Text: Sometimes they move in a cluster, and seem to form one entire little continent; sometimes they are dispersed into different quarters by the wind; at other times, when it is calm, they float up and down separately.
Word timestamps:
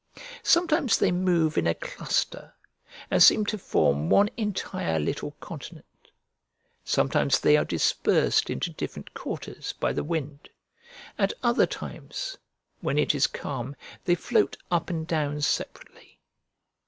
Sometimes 0.41 0.97
they 0.97 1.11
move 1.11 1.59
in 1.59 1.67
a 1.67 1.75
cluster, 1.75 2.55
and 3.11 3.21
seem 3.21 3.45
to 3.45 3.57
form 3.59 4.09
one 4.09 4.31
entire 4.35 4.97
little 4.99 5.35
continent; 5.39 6.09
sometimes 6.83 7.39
they 7.39 7.55
are 7.55 7.63
dispersed 7.63 8.49
into 8.49 8.71
different 8.73 9.13
quarters 9.13 9.75
by 9.79 9.93
the 9.93 10.03
wind; 10.03 10.49
at 11.19 11.33
other 11.43 11.67
times, 11.67 12.35
when 12.79 12.97
it 12.97 13.13
is 13.13 13.27
calm, 13.27 13.75
they 14.05 14.15
float 14.15 14.57
up 14.71 14.89
and 14.89 15.05
down 15.05 15.39
separately. 15.39 16.19